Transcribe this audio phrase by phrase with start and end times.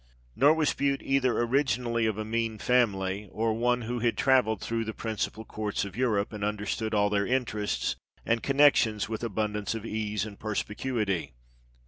[0.35, 4.83] Nor was Bute either" originally of a mean family," or" one who had travelled through
[4.83, 9.85] the principal courts of Europe, and understood all their interests and connections with abundance of
[9.85, 11.33] ease and perspicuity" (p.